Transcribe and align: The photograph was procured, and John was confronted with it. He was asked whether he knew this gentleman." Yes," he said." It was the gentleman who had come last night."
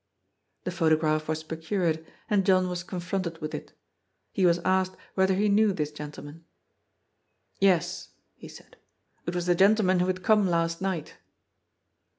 The 0.63 0.71
photograph 0.71 1.27
was 1.27 1.43
procured, 1.43 2.03
and 2.27 2.43
John 2.43 2.67
was 2.67 2.81
confronted 2.81 3.37
with 3.37 3.53
it. 3.53 3.73
He 4.33 4.47
was 4.47 4.57
asked 4.65 4.95
whether 5.13 5.35
he 5.35 5.47
knew 5.47 5.73
this 5.73 5.91
gentleman." 5.91 6.43
Yes," 7.59 8.09
he 8.33 8.47
said." 8.47 8.77
It 9.27 9.35
was 9.35 9.45
the 9.45 9.53
gentleman 9.53 9.99
who 9.99 10.07
had 10.07 10.23
come 10.23 10.47
last 10.49 10.81
night." 10.81 11.17